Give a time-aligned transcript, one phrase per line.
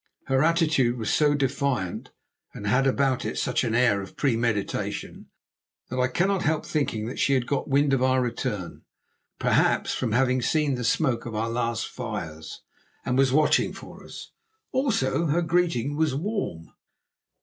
[0.25, 2.09] Her attitude was so defiant,
[2.55, 5.27] and had about it such an air of premeditation,
[5.91, 8.81] that I cannot help thinking she had got wind of our return,
[9.37, 12.63] perhaps from having seen the smoke of our last fires,
[13.05, 14.31] and was watching for us.
[14.71, 16.71] Also, her greeting was warm.